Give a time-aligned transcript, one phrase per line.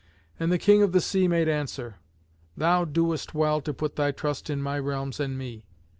[0.39, 1.97] And the King of the sea made answer,
[2.57, 5.67] "Thou doest well to put thy trust in my realms and me.